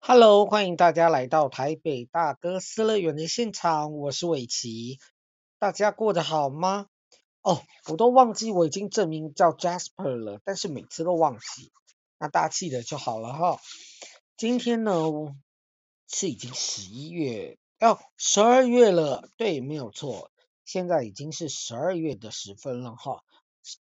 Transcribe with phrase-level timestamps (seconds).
[0.00, 4.98] Hello，欢迎大家来到台北大哥斯乐园的现场，我是伟奇，
[5.60, 6.86] 大家过得好吗？
[7.42, 11.70] 哦，我都忘记我已经证明叫 Jasper 了，但是每次都忘记，
[12.18, 13.58] 那大家记得就好了哈。
[14.42, 14.92] 今天呢
[16.08, 20.32] 是已经十一月，哦，十二月了，对，没有错，
[20.64, 23.22] 现在已经是十二月的时分了哈，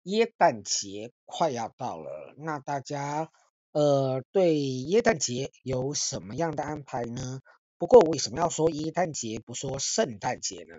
[0.02, 3.32] 耶诞节快要到了，那大家。
[3.72, 7.40] 呃，对耶诞节有什么样的安排呢？
[7.78, 10.76] 不过为什么要说耶诞节不说圣诞节呢？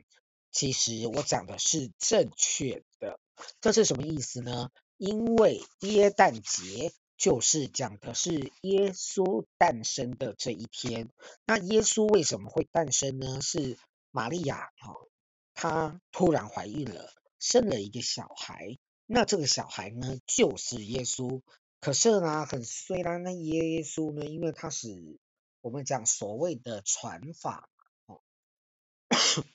[0.52, 3.20] 其实我讲的是正确的，
[3.60, 4.70] 这是什么意思呢？
[4.98, 6.92] 因为耶诞节
[7.24, 11.10] 就是讲的是耶稣诞生的这一天。
[11.46, 13.40] 那耶稣为什么会诞生呢？
[13.40, 13.78] 是
[14.12, 15.08] 玛利亚哦，
[15.54, 18.78] 她突然怀孕了，生了一个小孩。
[19.06, 21.42] 那这个小孩呢，就是耶稣。
[21.80, 25.18] 可是呢，很虽然呢，耶稣呢，因为他是
[25.62, 27.70] 我们讲所谓的传法
[28.06, 28.20] 哦，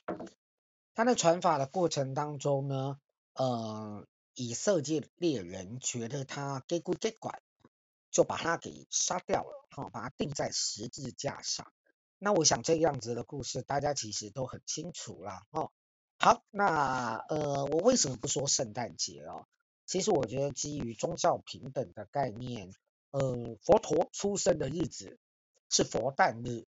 [0.95, 2.99] 他在传法的过程当中呢，
[3.35, 7.39] 呃，以色列人觉得他给鬼给管，
[8.11, 11.71] 就把他给杀掉了，好、哦，把他钉在十字架上。
[12.17, 15.45] 那我想这样子的故事，大家其实都很清楚啦。
[15.51, 15.71] 哦。
[16.17, 19.45] 好，那呃，我为什么不说圣诞节哦？
[19.85, 22.73] 其实我觉得，基于宗教平等的概念，
[23.11, 25.17] 呃，佛陀出生的日子
[25.69, 26.65] 是佛诞日，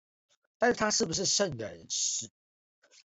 [0.57, 1.85] 但是他是不是圣人？
[1.89, 2.31] 是。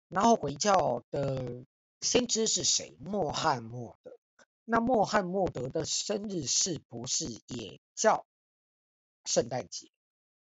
[0.07, 1.65] 然后回教的
[1.99, 2.95] 先知是谁？
[3.01, 4.17] 穆罕默德。
[4.71, 8.25] 那穆罕默德的生日是不是也叫
[9.25, 9.91] 圣诞节？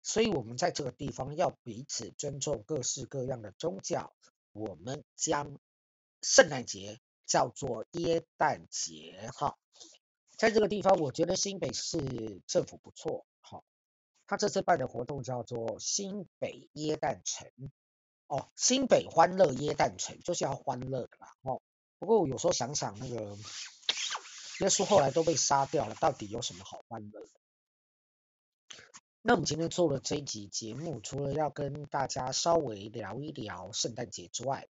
[0.02, 4.14] 所以我们在这个地方要彼此尊重各式各样的宗教，
[4.52, 5.58] 我们将
[6.22, 7.00] 圣诞节。
[7.26, 9.56] 叫做耶诞节哈，
[10.36, 13.64] 在这个地方，我觉得新北市政府不错哈。
[14.26, 17.50] 他这次办的活动叫做新北耶诞城
[18.26, 21.62] 哦，新北欢乐耶诞城就是要欢乐的啦哦。
[21.98, 23.38] 不过我有时候想想，那个
[24.60, 27.28] 耶稣后来都被杀掉了，到底有什么好欢乐的？
[29.22, 34.68] 那我们今天做了这一集节目，除了要跟大家稍微聊一聊圣诞节之外，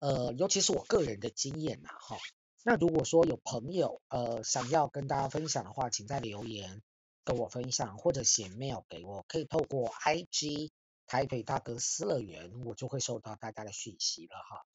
[0.00, 2.18] 呃，尤其是我个人的经验呐，哈。
[2.62, 6.82] 那如果说有朋友呃想要跟大家分享的话，请在留言
[7.24, 10.70] 跟我分享，或者写 mail 给我，可以透过 IG
[11.06, 14.66] 台北大哥斯乐园，我就会收到大家的讯息了哈。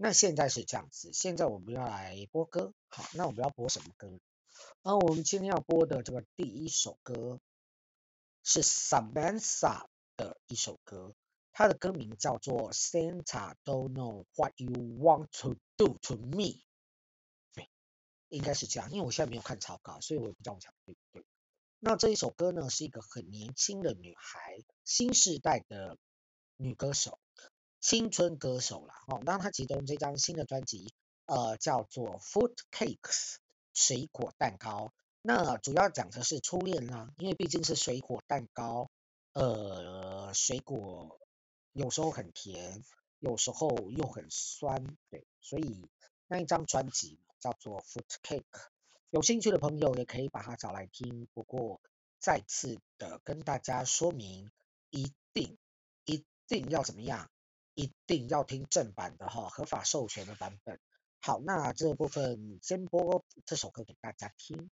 [0.00, 4.20] 那现在是这样子，现在我们要来播歌，好，那我们要播什么歌？
[4.82, 7.40] 那我们今天要播的这个第一首歌
[8.44, 11.14] 是 Samantha 的一首歌。
[11.50, 16.62] 它的歌名叫做 Santa Don't Know What You Want to Do to Me，
[17.52, 17.68] 对，
[18.28, 21.24] 应该是这样，因为我现在没有看草稿，所以我也不知道我讲对不对。
[21.80, 25.98] 那这一首歌呢，是一个很年轻的女孩，新时代的
[26.56, 27.18] 女歌手，
[27.80, 28.94] 青春歌手啦。
[29.08, 30.92] 哦，那他其中这张新的专辑，
[31.26, 33.36] 呃，叫做 Fruit Cakes，
[33.74, 34.92] 水果蛋糕。
[35.22, 38.90] 那主要讲的是初恋啦，因为毕竟是水果蛋糕，
[39.32, 41.18] 呃，水果。
[41.72, 42.82] 有时候很甜，
[43.20, 45.86] 有时候又很酸，对，所以
[46.26, 48.42] 那一张专辑叫做《Fruit Cake》，
[49.10, 51.28] 有兴趣的朋友也可以把它找来听。
[51.34, 51.80] 不过
[52.18, 54.50] 再次的跟大家说明，
[54.90, 55.56] 一定
[56.04, 57.30] 一定要怎么样，
[57.78, 60.80] 一定要听正版的哈，合法授权的版本。
[61.20, 64.68] 好，那这部分先播这首歌给大家听。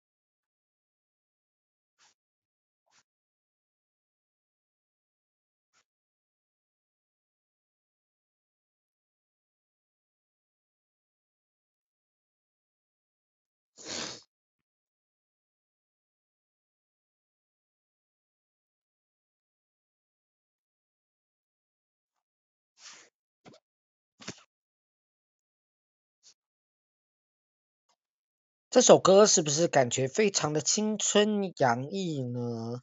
[28.75, 32.81] 这首歌是不是感觉非常的青春洋溢呢？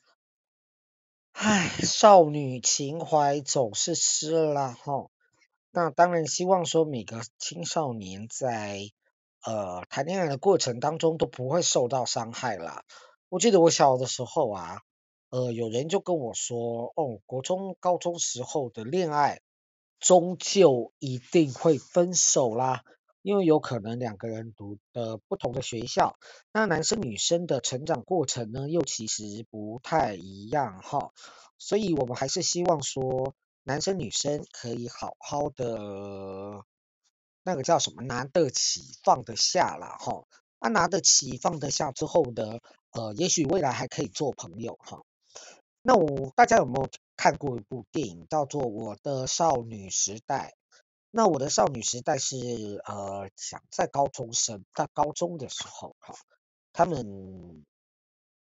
[1.33, 5.11] 唉，少女情怀总是湿了哈。
[5.71, 8.89] 那当然希望说每个青少年在
[9.45, 12.85] 呃谈恋爱的过程当中都不会受到伤害啦。
[13.29, 14.81] 我记得我小的时候啊，
[15.29, 19.43] 呃，有人就跟我说，哦，国中、高中时候的恋爱
[20.01, 22.83] 终究一定会分手啦。
[23.23, 26.19] 因为有可能两个人读的不同的学校，
[26.53, 31.13] 那男生女生的成长过程呢，又其实不太一样哈，
[31.57, 36.65] 所以我们还是希望说，男生女生可以好好的，
[37.45, 40.25] 那个叫什么，拿得起放得下啦哈，
[40.59, 42.59] 啊拿得起放得下之后呢，
[42.91, 45.03] 呃，也许未来还可以做朋友哈。
[45.83, 50.55] 那我大家有没有看过一部电影叫做《我的少女时代》？
[51.15, 56.15] 那我的少女时代是呃，想在高中生在高中的时候哈，
[56.73, 57.67] 他们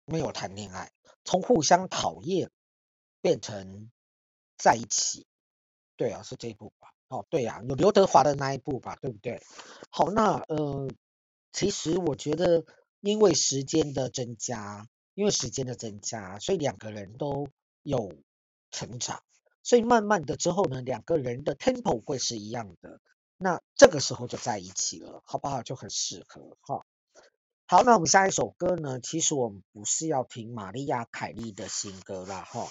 [0.04, 0.92] 没有谈恋爱，
[1.24, 2.50] 从互相讨厌
[3.22, 3.90] 变成
[4.58, 5.26] 在一起。
[5.96, 6.92] 对啊，是这一部吧？
[7.08, 8.94] 哦，对啊，有刘德华的那一部吧？
[9.00, 9.42] 对不对？
[9.88, 10.86] 好，那呃，
[11.52, 12.66] 其实我觉得，
[13.00, 17.48] 因为时间的增加，因为时间的增加，所以两个人都
[17.82, 18.12] 有
[18.70, 19.22] 成长。
[19.62, 23.00] 所以慢慢的之后呢，两个人的 tempo 会是一样的，
[23.36, 25.62] 那这个时候就在一起了，好不好？
[25.62, 26.84] 就很适合哈。
[27.66, 28.98] 好，那我们下一首歌呢？
[29.00, 32.66] 其实我们不是要听玛丽亚凯莉的新歌啦哈。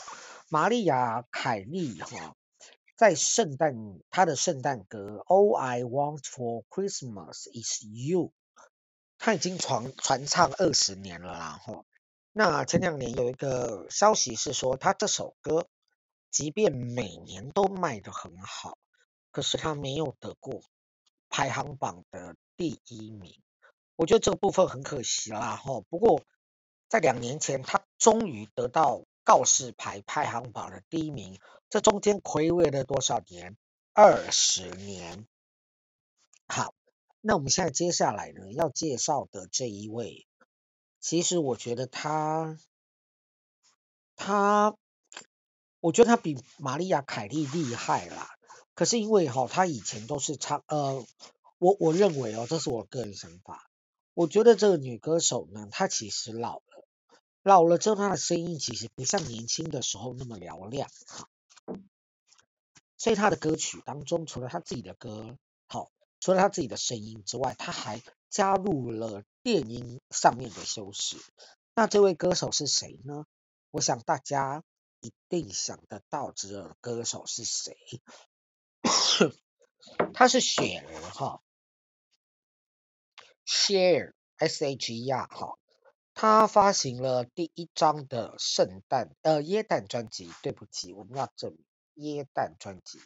[0.49, 2.35] 玛丽亚凯莉哈，
[2.97, 8.33] 在圣诞她的圣诞歌 All I Want for Christmas is You，
[9.17, 11.85] 她已经传传唱二十年了啦哈。
[12.33, 15.67] 那前两年有一个消息是说，她这首歌。
[16.31, 18.77] 即便每年都卖得很好，
[19.31, 20.61] 可是他没有得过
[21.27, 23.41] 排行榜的第一名。
[23.95, 25.81] 我觉得这个部分很可惜啦，哈。
[25.89, 26.23] 不过
[26.87, 31.39] 在两年前，他终于得到告示牌排行榜的第一名。
[31.69, 33.57] 这中间睽违了多少年？
[33.93, 35.27] 二十年。
[36.47, 36.73] 好，
[37.21, 40.27] 那我们现在接下来呢，要介绍的这一位，
[40.99, 42.57] 其实我觉得他，
[44.15, 44.75] 他。
[45.81, 48.29] 我觉得他比玛丽亚凯莉厉害啦，
[48.75, 51.05] 可是因为哈，他以前都是唱呃，
[51.57, 53.69] 我我认为哦，这是我个人想法，
[54.13, 56.85] 我觉得这个女歌手呢，她其实老了，
[57.43, 60.89] 老了之后她的声音其实不像年轻的时候那么嘹亮，
[62.97, 65.37] 所以她的歌曲当中，除了她自己的歌
[65.67, 71.15] 好，除了她自己的声音之外，她还加入了电音上面的修饰。
[71.73, 73.25] 那这位歌手是谁呢？
[73.71, 74.61] 我想大家。
[75.01, 77.75] 一定想得到这个歌手是谁？
[80.13, 81.41] 他是雪儿哈
[83.45, 85.57] ，Share S H E R 哈，
[86.13, 90.31] 他发行了第一张的圣诞呃耶诞专辑。
[90.41, 91.65] 对不起，我们要证明
[91.95, 93.01] 耶诞专辑。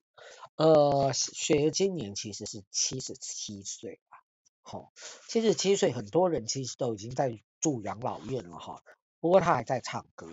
[0.56, 4.18] 呃，雪儿今年其实是七十七岁了，
[4.62, 4.94] 好，
[5.28, 8.84] 七十七岁，很多人其实都已经在住养老院了哈。
[9.20, 10.28] 不过他还在唱歌，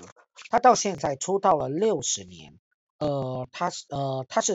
[0.48, 2.58] 他到现在出道了六十年，
[2.98, 4.54] 呃，他是呃他是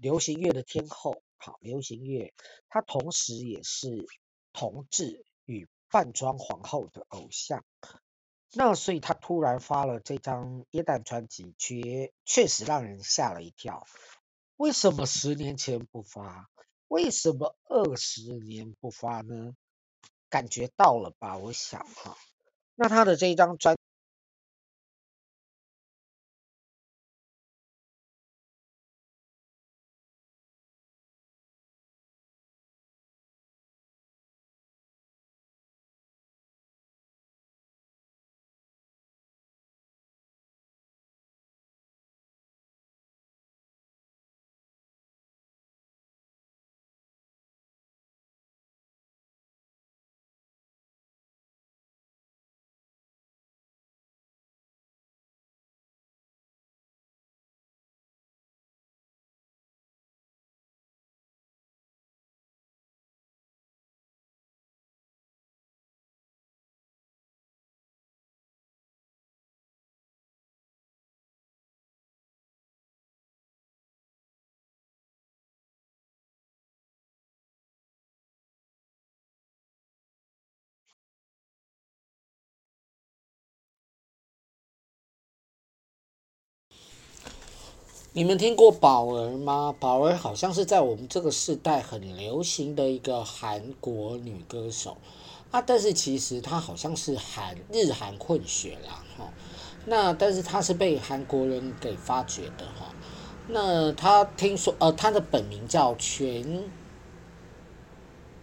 [0.00, 2.32] 流行乐的天后，好，流行乐，
[2.68, 4.06] 他同时也是
[4.52, 7.64] 同志与扮装皇后的偶像，
[8.52, 13.86] 那所以他突然发了这张耶诞专辑，确确实让人吓了一跳。
[14.56, 16.48] 为什么十年前不发？
[16.88, 19.54] 为什么二十年不发呢？
[20.30, 21.36] 感觉到了吧？
[21.36, 22.16] 我想哈。
[22.74, 23.75] 那他的这一张专，
[88.16, 89.74] 你们听过宝儿吗？
[89.78, 94.96] 宝儿好像是在我们这个世代很流行的一个韩国女歌手
[95.50, 99.30] 啊，但是其实她好像是韩日韩混血啦，哈。
[99.84, 102.90] 那但是她是被韩国人给发掘的哈。
[103.48, 106.64] 那她听说呃，她的本名叫全，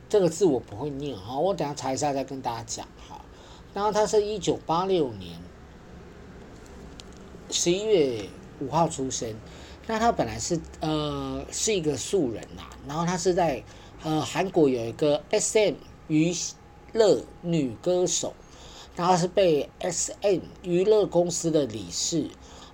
[0.08, 3.20] 这个字我不会念哈，我等下查一下再跟大家讲哈。
[3.74, 5.39] 然后她是一九八六年
[7.50, 9.36] 十一月五号出生。
[9.86, 13.63] 那他本来是呃是一个素人呐，然后他是在
[14.04, 15.75] 呃，韩国有一个 SM
[16.08, 16.34] 娱
[16.94, 18.34] 乐女歌手，
[18.96, 22.30] 然后是被 SM 娱乐公司的理事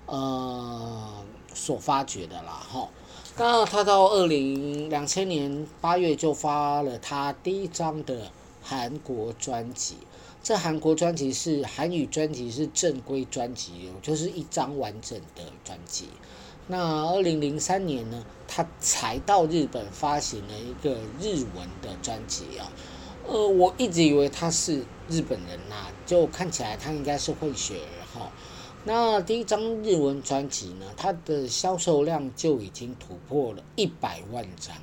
[0.08, 1.24] 呃
[1.54, 2.90] 所发掘的啦，哈。
[3.38, 9.96] 那他到二零两千年八月就发了他第一张的韩国专辑。
[10.42, 16.10] 这韩国专辑是韩语专辑，是正规专辑哦，就是一张完整的专辑。
[16.72, 22.72] 那二零零三年呢，他才到日本发行了一个日文的专辑啊。
[23.28, 28.32] 呃，我一直以为他是日本人呐、啊，就看起来他应该是混血儿哈。
[28.86, 34.76] 那第一张日文专辑呢，它的销售量就已经突破了一百万张。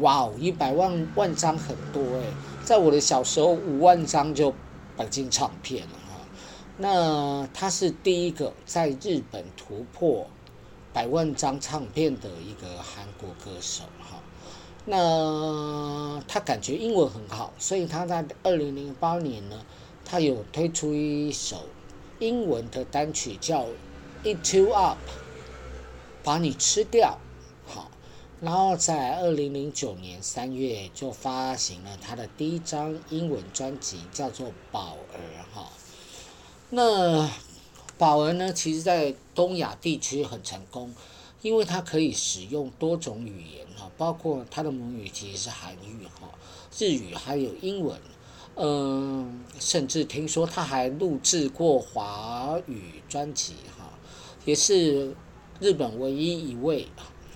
[0.00, 2.24] 哇哦，一百万万张很多诶，
[2.64, 4.54] 在我的小时候，五万张就
[4.96, 6.24] 白金唱片了哈。
[6.78, 10.26] 那他是第一个在日本突破
[10.96, 14.18] 百万张唱片的一个韩国歌手哈。
[14.86, 19.60] 那他感觉英文很好，所以他在二零零八年呢，
[20.06, 21.64] 他有推出一首
[22.18, 23.64] 英文的单曲叫
[24.24, 24.96] 《Eat You Up》，
[26.24, 27.18] 把你吃掉。
[27.66, 27.90] 好
[28.40, 35.20] 然后在二零零九年三月就发行了他的第一张英文专辑，叫做《宝儿》
[35.54, 35.68] 哈。
[36.70, 37.28] 那
[37.98, 40.94] 宝儿呢，其实在东亚地区很成功，
[41.42, 46.28] 因为它可以使用多种语言哈，包括它的母语其实是韩语哈、
[46.78, 47.98] 日语还有英文，
[48.56, 53.90] 嗯，甚至听说他还录制过华语专辑哈，
[54.44, 55.14] 也是
[55.60, 56.88] 日本唯一一位。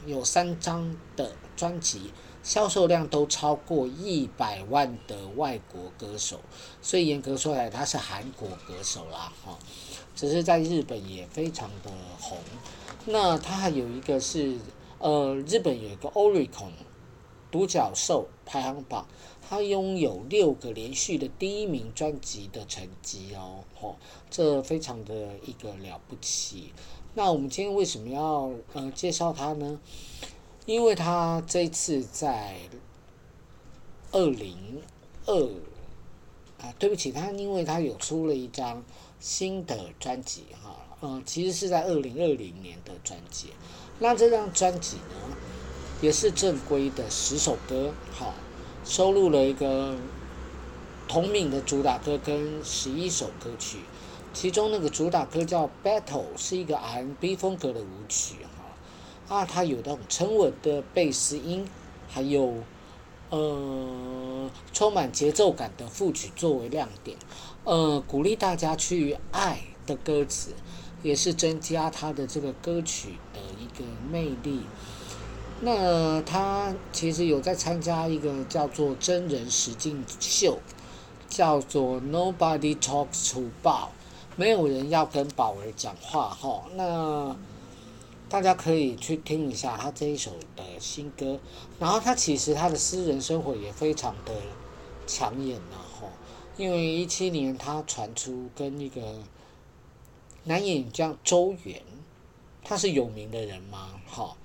[0.07, 2.11] 有三张的专辑，
[2.43, 6.41] 销售量都超过一百万的外国歌手，
[6.81, 9.59] 所以严格说来，他是韩国歌手啦，哈，
[10.17, 12.39] 只是在日本也非常的红。
[13.07, 14.59] 那他还有一个是，
[14.99, 16.73] 呃，日本有一个 Oricon
[17.51, 19.07] 独角兽排行榜，
[19.47, 23.97] 他拥有六个连续的第一名专辑的成绩哦，哈，
[24.31, 26.73] 这非常的一个了不起。
[27.15, 29.79] 那我们今天为什么要呃介绍他呢？
[30.71, 32.55] 因为他这次在
[34.13, 34.81] 二零
[35.27, 35.45] 二
[36.63, 38.81] 啊，对不起，他因为他有出了一张
[39.19, 43.49] 新的专辑哈，嗯、其实是在二零二零年的专辑。
[43.99, 45.37] 那这张专辑呢，
[46.01, 48.33] 也是正规的十首歌，哈，
[48.85, 49.97] 收录了一个
[51.09, 53.79] 同名的主打歌跟十一首歌曲。
[54.33, 56.03] 其中那个主打歌叫《Battle》，
[56.37, 58.37] 是一个 R&B 风格的舞曲，
[59.31, 61.65] 啊，它有那种沉稳的贝斯音，
[62.09, 62.53] 还有
[63.31, 67.17] 呃充满节奏感的副曲作为亮点，
[67.63, 70.51] 呃，鼓励大家去爱的歌词，
[71.05, 74.63] 也是增加它的这个歌曲的一个魅力。
[75.61, 80.59] 那他其实有在参加一个叫做真人实境秀，
[81.29, 83.91] 叫做 Nobody Talks to Bob。
[84.37, 87.37] 没有人要跟宝儿讲话哈，那
[88.31, 91.39] 大家可以去听一下他这一首的新歌。
[91.79, 94.33] 然后他其实他的私人生活也非常的
[95.07, 96.07] 抢眼呐哈，
[96.57, 99.03] 因为一七年他传出跟一个
[100.45, 101.83] 男演员叫周元，
[102.63, 103.91] 他是有名的人吗？
[104.07, 104.37] 哈，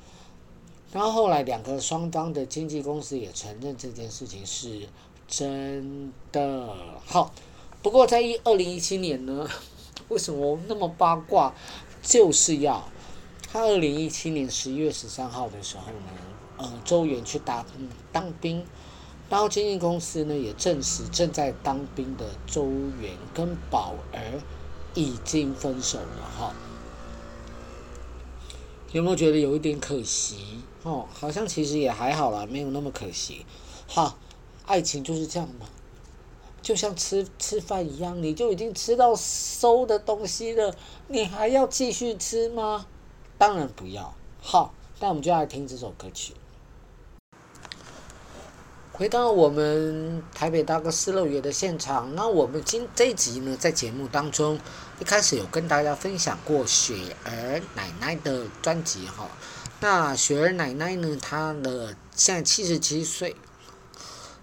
[0.91, 4.89] 然后后来两个双方的经纪公司也承认这件事情是
[5.27, 6.75] 真的。
[7.05, 7.31] 好，
[7.83, 9.47] 不过在一二零一七年呢。
[10.09, 11.51] 为什么那么八卦？
[12.03, 12.87] 就是要
[13.55, 16.09] 他二零一七年十一月十三号的时候呢，
[16.57, 17.65] 呃，周元去当
[18.11, 18.65] 当兵，
[19.29, 22.65] 然后经纪公司呢也证实正在当兵的周
[22.99, 24.41] 元跟宝儿
[24.93, 26.53] 已经分手了哈。
[28.91, 30.61] 有没有觉得有一点可惜？
[30.83, 33.45] 哦，好像其实也还好啦，没有那么可惜。
[33.87, 34.17] 好，
[34.65, 35.65] 爱情就是这样嘛。
[36.61, 40.75] 就像吃吃饭一样，你就已经吃到馊的东西了，
[41.07, 42.87] 你还要继续吃吗？
[43.45, 44.11] 当然不要。
[44.41, 46.33] 好，那我们就来听这首歌曲。
[48.91, 54.59] 回到我们台北大哥斯乐园的现场，那我们今这一集呢，在节目当中
[54.99, 59.29] 一开始有跟大家分享过雪儿奶奶的专辑哈。
[59.79, 63.35] 那雪儿奶奶呢，她的现在七十七岁，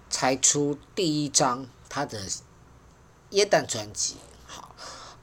[0.09, 1.67] 才出第一张。
[1.89, 2.21] 她的
[3.31, 4.15] 耶诞专辑，
[4.47, 4.73] 好，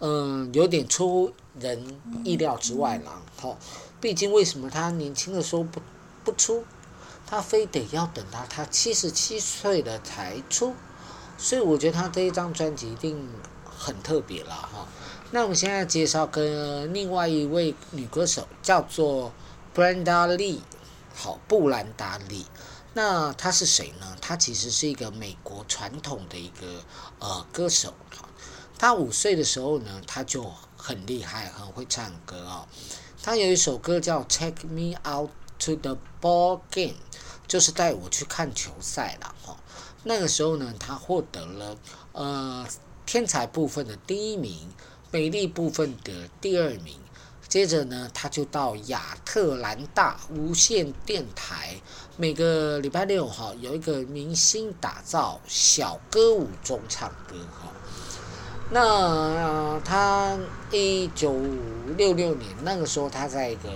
[0.00, 3.57] 嗯，有点出人意料之外了，哈。
[4.00, 5.81] 毕竟为什么他年轻的时候不
[6.25, 6.64] 不出，
[7.26, 10.75] 他非得要等到他七十七岁了才出，
[11.37, 13.29] 所以我觉得他这一张专辑一定
[13.64, 14.88] 很特别了，哈。
[15.33, 19.33] 那我们现在介绍跟另外一位女歌手叫做
[19.75, 20.61] Brenda Lee，
[21.14, 22.47] 好，布兰达利。
[22.95, 24.17] 那她是谁呢？
[24.21, 26.83] 她其实是一个美国传统的一个
[27.21, 27.95] 呃歌手。
[28.76, 32.66] 她五岁的时候呢，她就很厉害，很会唱歌哦。
[33.22, 36.94] 他有一首歌叫《Take Me Out to the Ball Game》，
[37.46, 39.56] 就是带我去看球赛了哈。
[40.04, 41.76] 那个时候呢，他获得了
[42.12, 42.66] 呃
[43.04, 44.72] 天才部分的第一名，
[45.10, 46.99] 美丽部分的第二名。
[47.46, 51.80] 接着呢，他就到亚特兰大无线电台，
[52.16, 57.72] 每个礼拜六哈有一个明星打造小歌舞中唱歌哈。
[58.70, 60.38] 那、他
[60.70, 61.34] 一九
[61.96, 63.68] 六六年那个时候，他在一个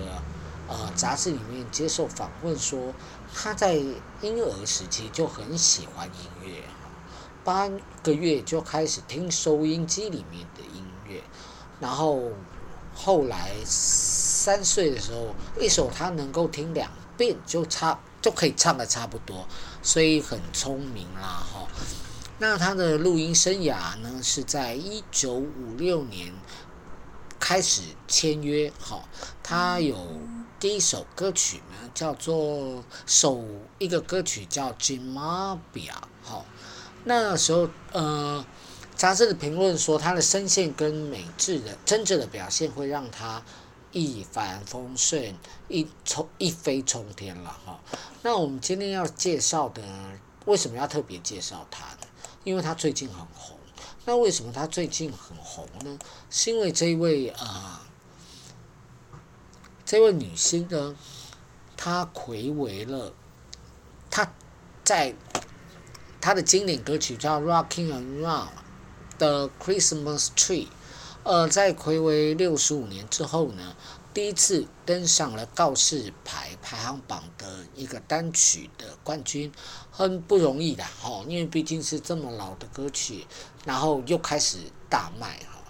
[0.68, 2.92] 呃杂志里面接受访问说，
[3.34, 6.62] 他在婴儿时期就很喜欢音乐，
[7.42, 7.68] 八
[8.02, 11.22] 个月就开始听收音机里面的音乐，
[11.80, 12.30] 然后。
[12.96, 19.44] 后来三岁的时候，一首他能够听两遍就差就可以唱得差不多，
[19.82, 21.66] 所以很聪明啦哈。
[22.38, 26.32] 那他的录音生涯呢，是在一九五六年
[27.38, 29.08] 开始签约好。
[29.42, 29.96] 他有
[30.58, 33.44] 第一首歌曲呢，叫做首
[33.78, 35.62] 一个歌曲叫《Jimabia》
[36.22, 36.44] 哈。
[37.04, 38.44] 那时候呃。
[38.96, 43.42] 杂志的评论说，他的声线跟美智的真正的表现会让他
[43.90, 45.34] 一帆风顺，
[45.66, 47.80] 一冲一飞冲天了哈。
[48.22, 49.82] 那我们今天要介绍的，
[50.44, 52.06] 为什么要特别介绍他呢？
[52.44, 53.58] 因为他最近很红。
[54.04, 55.98] 那为什么他最近很红呢？
[56.30, 57.82] 是因为这位啊、
[59.84, 60.94] 这位女星呢，
[61.76, 63.12] 她回违了，
[64.10, 64.32] 她
[64.84, 65.14] 在
[66.20, 68.48] 她的经典歌曲叫《Rocking Around》。
[69.16, 70.66] 的 Christmas Tree，
[71.22, 73.76] 呃，在睽违六十五年之后呢，
[74.14, 79.52] 第一次登上了告示牌排行榜的一个单曲的冠军，
[79.90, 83.26] 很不容易的哈，因为毕竟是这么老的歌曲，
[83.64, 85.60] 然后又开始大卖哈。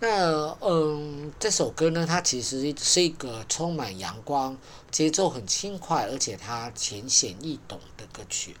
[0.00, 4.58] 那嗯，这首歌呢，它其实是一个充满阳光、
[4.90, 8.54] 节奏很轻快，而且它浅显易懂的歌曲，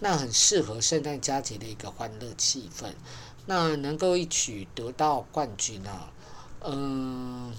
[0.00, 2.94] 那很适合圣诞佳节的一个欢乐气氛。
[3.44, 6.10] 那能够一举得到冠军啊，
[6.64, 7.52] 嗯，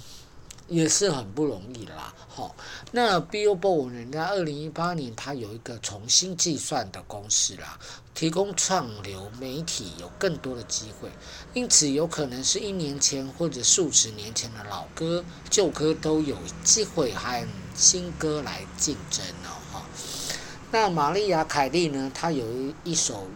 [0.68, 2.14] 也是很不容易啦。
[2.28, 2.56] 好，
[2.92, 7.80] 那 Billboard 人家二零一八年，它有一个重新计算的公式啦，
[8.14, 11.10] 提供串流媒体有更多的机会，
[11.54, 19.84] 因此有可能是一年前或者数十年前的老歌、旧歌都有机会和新歌来竞争了哈。
[20.72, 22.46] 那玛丽亚凯莉呢，她有
[22.84, 23.28] 一首。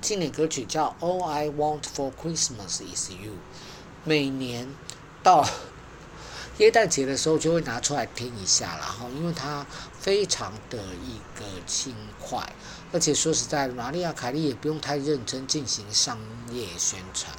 [0.00, 3.32] 经典歌曲叫《All I Want for Christmas Is You》，
[4.04, 4.72] 每年
[5.24, 5.44] 到
[6.58, 9.64] 耶诞节的时候就会拿出来听一下然后，因为它
[9.98, 12.52] 非常的一个轻快，
[12.92, 16.18] 而且说实在，玛利亚凯莉也不用太认真进行商
[16.50, 17.34] 业宣传。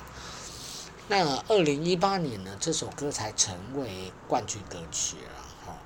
[1.08, 5.78] 那二零一八年呢，这首歌才成为冠军歌曲了哈。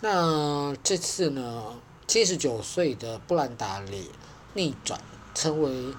[0.00, 1.80] 那这次呢？
[2.06, 4.10] 七十九岁的布兰达·里
[4.52, 5.00] 逆转
[5.34, 5.94] 成为，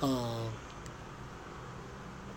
[0.00, 0.50] 呃，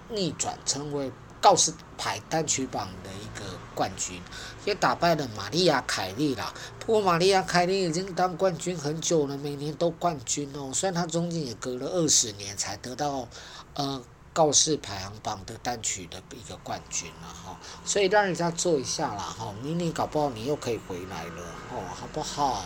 [0.10, 1.14] 逆转成为
[1.46, 4.20] 告示牌单曲榜的一个冠军，
[4.66, 6.52] 也打败了玛丽亚·凯莉啦。
[6.80, 10.72] 不过玛丽亚·凯莉已经当冠军很久了，每年都冠军哦。
[10.74, 13.28] 虽然她中间也隔了二十年才得到，
[13.76, 14.02] 呃，
[14.34, 17.60] 告示排行榜的单曲的一个冠军了哈。
[17.86, 22.64] 所以让人家做一下啦哈，明年搞不好你又可以回来了哦，好不好？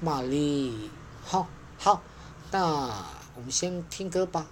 [0.00, 0.90] 玛丽，
[1.24, 1.46] 好，
[1.78, 2.02] 好，
[2.50, 2.60] 那
[3.36, 4.44] 我们先听歌吧。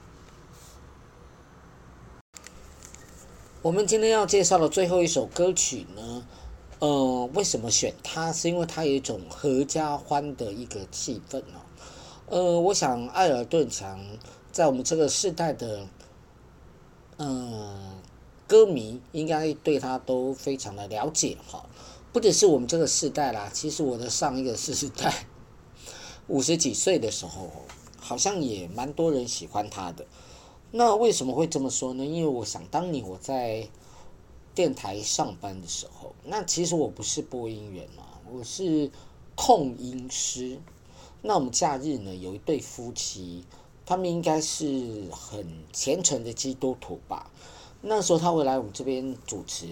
[3.66, 6.24] 我们今天要介绍的最后一首歌曲呢，
[6.78, 8.32] 呃，为什么选它？
[8.32, 11.66] 是因为它有一种合家欢的一个气氛哦。
[12.26, 14.00] 呃，我想艾尔顿强
[14.52, 15.84] 在我们这个世代的，
[17.16, 17.96] 呃，
[18.46, 21.66] 歌迷应该对他都非常的了解哈。
[22.12, 25.26] 不只是我们这个世代啦，其实我的上一个世代。
[26.28, 27.50] 五十几岁的时候，
[27.98, 30.06] 好像也蛮多人喜欢他的。
[30.70, 32.04] 那为什么会这么说呢？
[32.04, 33.68] 因为我想当年我在
[34.54, 38.90] 电台上班的时候，那其实我不是播音员嘛，我是
[39.34, 40.58] 控音师。
[41.22, 43.44] 那我们假日呢，有一对夫妻，
[43.84, 47.30] 他们应该是很虔诚的基督徒吧。
[47.80, 49.66] 那时候他会来我们这边主持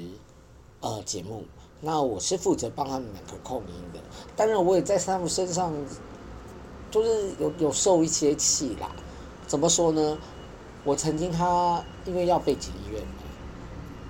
[0.81, 1.45] 呃节目，
[1.81, 4.01] 那我是负责帮他们两个控音的。
[4.37, 5.75] 当然，我也在他们身上。
[6.91, 8.95] 就是有有受一些气啦，
[9.49, 10.17] 怎么说呢？
[10.85, 13.01] 我曾经他因为要背景音乐，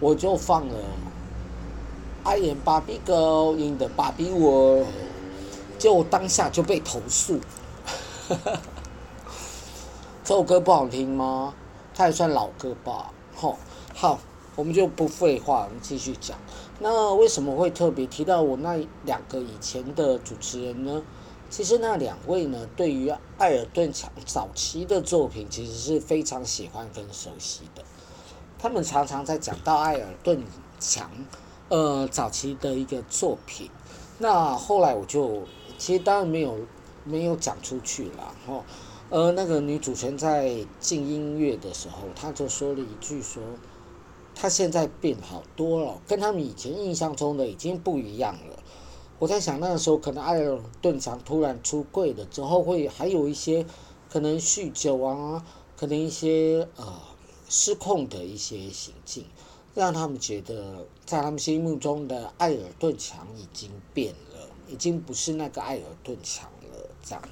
[0.01, 0.75] 我就放了
[2.29, 4.87] 《I am Barbie Girl in the Barbie World》，
[5.79, 7.39] 就当下就被投诉。
[10.25, 11.55] 这首歌不好听吗？
[11.95, 13.13] 它也算老歌吧。
[13.37, 13.57] 好，
[13.95, 14.19] 好，
[14.57, 16.37] 我们就不废话，我们继续讲。
[16.81, 21.01] 那为什么会特别提到我那两个以前的主持人呢？
[21.55, 27.85] 其实那两位呢，对于艾尔顿强早期的作品，其实是非常喜欢跟熟悉的。
[28.59, 30.43] 他们常常在讲到艾尔顿
[30.81, 31.09] 强，
[31.69, 33.71] 呃，早期的一个作品。
[34.19, 35.45] 那后来我就
[35.79, 36.59] 其实当然没有
[37.05, 38.65] 没有讲出去了，哈。
[39.11, 43.41] 呃，那个女主持人在进音乐的时候，她就说了一句说，
[44.35, 48.59] 她现在变好多了，跟他们以前印象中的已经不一样了。
[49.25, 53.65] 我在想那个时候，可能艾尔顿强突然出柜了之后，会还有一些
[54.11, 55.43] 可能酗酒啊，
[55.79, 56.93] 可能一些呃
[57.49, 59.25] 失控的一些行径，
[59.75, 67.23] 让他们觉得在他们心目中的艾尔顿强已经变了，已经不是那个艾尔顿强了，这样。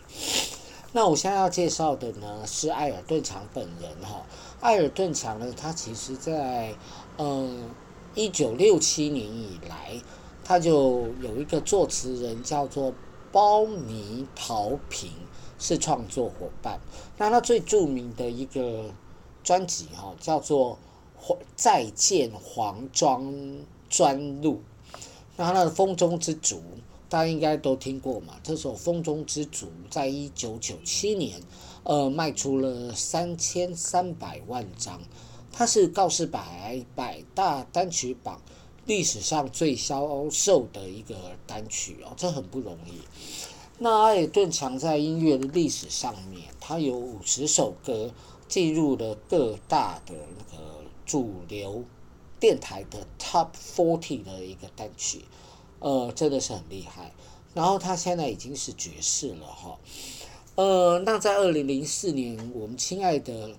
[0.93, 4.25] 那我现在要介绍的呢是艾尔顿强本人哈。
[4.63, 6.75] 艾尔顿强呢，他其实在
[7.19, 7.69] 嗯
[8.15, 10.01] 一九六七年以来，
[10.45, 12.93] 他就有一个作词人叫做
[13.31, 15.11] 包尼陶平，
[15.59, 16.81] 是创作伙伴。
[17.19, 18.91] 那他最著名的一个
[19.43, 20.79] 专辑哈叫做
[21.57, 23.33] 《再见黄庄
[23.89, 24.61] 专录》，
[25.37, 26.57] 那他的《风中之烛》。
[27.09, 28.37] 大家应该都听过嘛？
[28.43, 31.39] 这首《风中之烛》在一九九七年，
[31.85, 34.99] 呃，卖出了三千三百万张，
[35.53, 38.41] 它是告示牌百大单曲榜
[38.87, 41.15] 历史上最销售的一个
[41.47, 43.01] 单曲哦，这很不容易。
[43.79, 48.13] 那阿尔顿强在音乐的历史上面，他有五十首歌
[48.49, 50.63] 进入了各大的那个
[51.05, 51.85] 主流
[52.39, 55.25] 电台的 Top Forty 的一个单曲。
[55.81, 57.13] 呃，真的是很厉害。
[57.55, 59.79] 然后他现在已经是爵士了哈。
[60.55, 63.51] 呃，那在二零零四年，我们亲爱的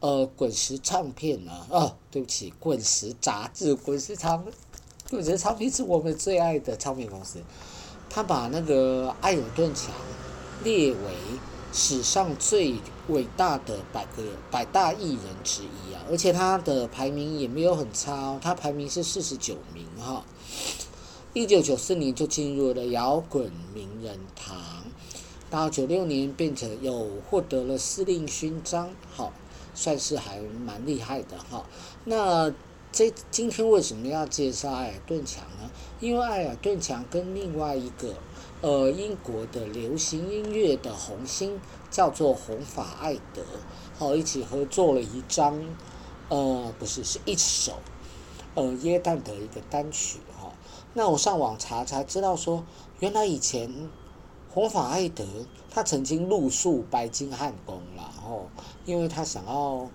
[0.00, 1.66] 呃滚石唱片呢？
[1.70, 4.44] 哦，对不起，滚石杂志，滚石唱，
[5.10, 7.38] 我觉得唱片是我们最爱的唱片公司。
[8.10, 9.92] 他把那个艾尔顿强
[10.64, 10.98] 列为
[11.72, 12.74] 史上最
[13.08, 20.24] 伟大的百个百大艺人之一啊，而且他的排名也没有很差哦，他排名是四十九名哈。
[21.34, 24.56] 一九九四年就进入了摇滚名人堂，
[25.50, 29.32] 到九六年变成有获得了司令勋章，好，
[29.74, 31.66] 算是还蛮厉害的哈。
[32.04, 32.50] 那
[32.98, 35.70] 这今天为什么要介绍艾尔顿强呢？
[36.00, 38.12] 因为艾尔顿强跟另外一个
[38.60, 41.60] 呃英国的流行音乐的红星
[41.92, 43.44] 叫做红发艾德，
[43.96, 45.64] 好，一起合作了一张
[46.28, 47.74] 呃不是是一首
[48.56, 50.52] 呃耶诞的一个单曲哈。
[50.92, 52.64] 那我上网查才知道说，
[52.98, 53.72] 原来以前
[54.50, 55.24] 红发艾德
[55.70, 58.48] 他曾经露宿白金汉宫，然后
[58.84, 59.88] 因为他想要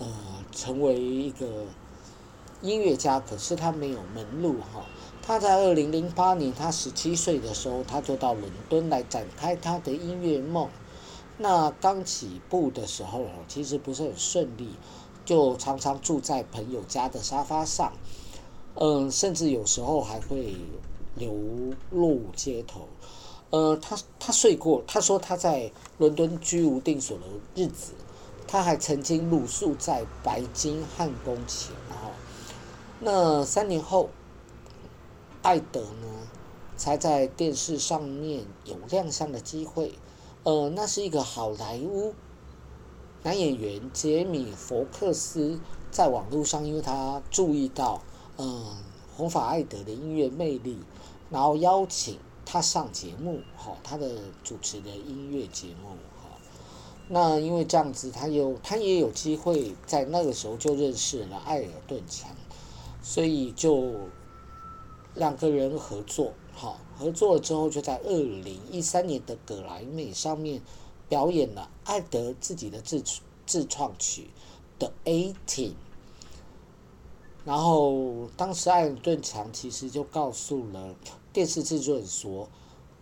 [0.00, 0.08] 呃
[0.50, 1.46] 成为一个
[2.62, 4.84] 音乐家，可是他没有门路哈。
[5.22, 10.68] 他在二零零八年，他十七岁的时候，他就到伦敦来展开他的音乐梦。
[11.36, 14.70] 那刚起步的时候，其实不是很顺利，
[15.24, 17.92] 就常常住在朋友家的沙发上。
[18.74, 20.56] 嗯，甚至有时候还会
[21.14, 21.34] 流
[21.90, 22.88] 落街头。
[23.50, 27.92] 呃，他他睡过，他说他在伦敦居无定所的日子，
[28.46, 31.72] 他还曾经露宿在白金汉宫前。
[33.00, 34.10] 那三年后，
[35.42, 36.28] 艾德呢，
[36.76, 39.94] 才在电视上面有亮相的机会。
[40.42, 42.14] 呃，那是一个好莱坞
[43.22, 48.02] 男演员杰米·佛克斯在网络上，因为他注意到。
[48.40, 48.76] 嗯，
[49.16, 50.78] 红发艾德的音乐魅力，
[51.28, 55.88] 然后邀请他上节目，哈，他的主持的音乐节目，
[56.22, 56.38] 哈。
[57.08, 62.30] 那因为这样子，他有他也有机会在那个时候就认识了艾尔顿强，
[63.08, 63.94] 所以就
[65.14, 70.60] 两个人合作，哈，合作了之后，就在二零一三年的葛莱美上面
[71.08, 73.02] 表演了艾德自己的自
[73.46, 74.28] 自创曲
[74.78, 75.70] 《The A-Team》。
[77.46, 80.94] 然后，当时艾尔顿强其实就告诉了
[81.32, 82.50] 电视制作人说：“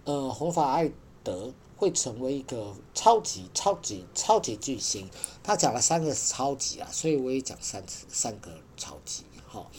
[0.07, 0.89] 呃，红发艾
[1.25, 5.11] 德会成为一个超级、超级、超级巨星。”
[5.43, 9.25] 他讲了三个超级啊，所以我也讲三次三个超级。
[9.57, 9.71] 好，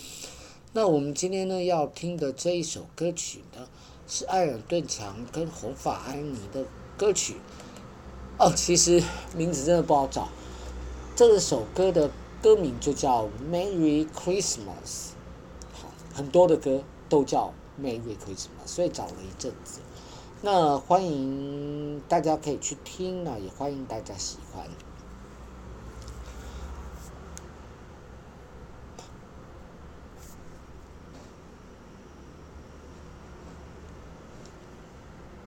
[0.73, 3.67] 那我们今天呢要听的这一首歌曲呢，
[4.07, 6.65] 是艾尔顿强跟红发安妮的
[6.97, 7.35] 歌曲。
[8.39, 9.03] 哦，其实
[9.35, 10.29] 名字真的不好找，
[11.15, 12.09] 这首歌的。
[12.39, 14.61] 歌名就叫《Merry Christmas》，
[15.73, 17.51] 好，很多的歌都叫
[17.83, 19.79] 《Merry Christmas》，所以找了一阵子。
[20.43, 24.67] 那欢迎大家可以去听，啊也欢迎大家喜欢。